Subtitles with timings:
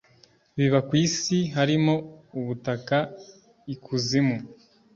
[0.57, 1.93] biba ku isi harimo
[2.39, 2.97] ubutaka
[3.73, 4.37] ikuzimu